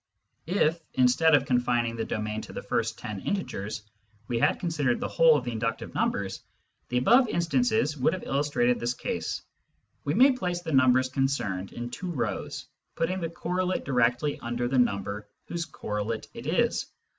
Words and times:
•If, 0.51 0.81
instead 0.95 1.35
of 1.35 1.45
confining 1.45 1.95
the 1.95 2.03
domain 2.05 2.41
to 2.41 2.53
the 2.53 2.61
first 2.63 2.97
ten 2.97 3.19
integers, 3.19 3.83
we 4.27 4.39
had 4.39 4.59
considered 4.59 4.99
the 4.99 5.07
whole 5.07 5.35
of 5.37 5.43
the 5.45 5.51
inductive 5.51 5.93
numbers, 5.93 6.41
the 6.89 6.97
above 6.97 7.29
instances 7.29 7.95
would 7.95 8.13
have 8.13 8.23
illustrated 8.25 8.79
this 8.79 8.95
case. 8.95 9.43
We 10.03 10.15
may 10.15 10.31
place 10.31 10.61
the 10.63 10.71
numbers 10.73 11.07
concerned 11.09 11.71
in 11.71 11.91
two 11.91 12.09
rows, 12.09 12.65
putting 12.95 13.19
the 13.21 13.29
correlate 13.29 13.85
directly 13.85 14.39
under 14.39 14.67
the 14.67 14.79
number 14.79 15.29
whose 15.45 15.65
correlate 15.65 16.27
it 16.33 16.47
is. 16.47 16.87